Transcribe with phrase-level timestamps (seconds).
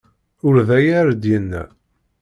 [0.47, 1.63] Ur d aya ay d-yenna.